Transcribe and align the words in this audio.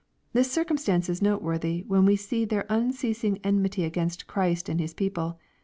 This 0.33 0.49
circumstance 0.51 1.09
is 1.09 1.21
note 1.21 1.43
worthy, 1.43 1.83
when 1.87 2.05
we 2.07 2.15
see 2.15 2.43
their 2.43 2.65
unceasing 2.69 3.37
enmity 3.43 3.83
against 3.83 4.25
Christ 4.25 4.67
and 4.67 4.79
His 4.79 4.95
people. 4.95 5.37